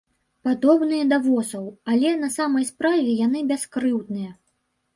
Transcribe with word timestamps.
Падобныя 0.47 1.03
да 1.11 1.19
восаў, 1.25 1.67
але 1.93 2.15
на 2.23 2.31
самай 2.37 2.67
справе 2.73 3.15
яны 3.25 3.47
бяскрыўдныя. 3.55 4.31